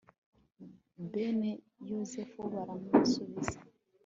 bene 1.11 1.51
yozefu 1.89 2.39
baramusubiza 2.53 3.57